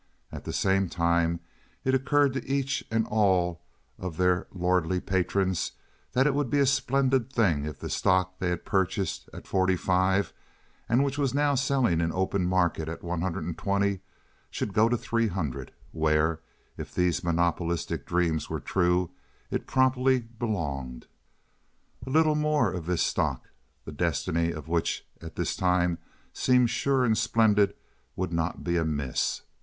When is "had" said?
8.49-8.65